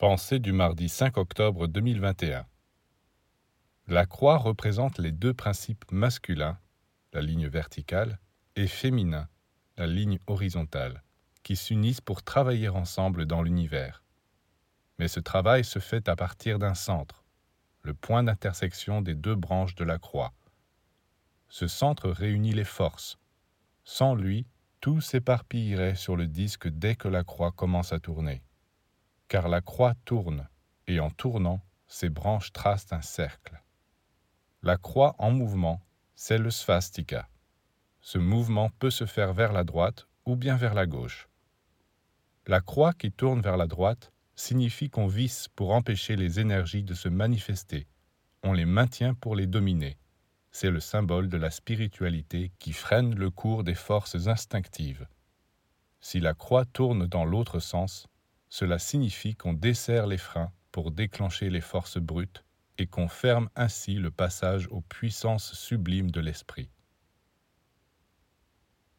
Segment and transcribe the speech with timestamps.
[0.00, 2.46] Pensée du mardi 5 octobre 2021.
[3.86, 6.58] La croix représente les deux principes masculins,
[7.12, 8.18] la ligne verticale,
[8.56, 9.28] et féminin,
[9.76, 11.02] la ligne horizontale,
[11.42, 14.02] qui s'unissent pour travailler ensemble dans l'univers.
[14.98, 17.26] Mais ce travail se fait à partir d'un centre,
[17.82, 20.32] le point d'intersection des deux branches de la croix.
[21.50, 23.18] Ce centre réunit les forces.
[23.84, 24.46] Sans lui,
[24.80, 28.42] tout s'éparpillerait sur le disque dès que la croix commence à tourner
[29.30, 30.48] car la croix tourne,
[30.88, 33.62] et en tournant, ses branches tracent un cercle.
[34.60, 35.80] La croix en mouvement,
[36.16, 37.28] c'est le svastika.
[38.00, 41.28] Ce mouvement peut se faire vers la droite ou bien vers la gauche.
[42.48, 46.94] La croix qui tourne vers la droite signifie qu'on visse pour empêcher les énergies de
[46.94, 47.86] se manifester.
[48.42, 49.96] On les maintient pour les dominer.
[50.50, 55.06] C'est le symbole de la spiritualité qui freine le cours des forces instinctives.
[56.00, 58.08] Si la croix tourne dans l'autre sens,
[58.50, 62.44] cela signifie qu'on desserre les freins pour déclencher les forces brutes
[62.78, 66.70] et qu'on ferme ainsi le passage aux puissances sublimes de l'esprit.